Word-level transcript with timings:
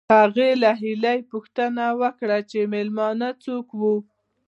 هغې 0.19 0.49
له 0.63 0.71
هیلې 0.81 1.17
پوښتنه 1.31 1.85
وکړه 2.01 2.37
چې 2.51 2.59
مېلمانه 2.73 3.29
څوک 3.43 3.67
وو 3.79 3.95